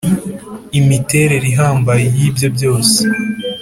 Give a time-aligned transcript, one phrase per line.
[0.79, 2.99] imiterere ihambaye y’ ibyo byose.